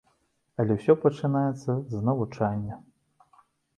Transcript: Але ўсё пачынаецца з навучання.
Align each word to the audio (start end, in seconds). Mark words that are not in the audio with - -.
Але 0.61 0.77
ўсё 0.77 0.95
пачынаецца 1.03 1.71
з 1.93 2.03
навучання. 2.07 2.75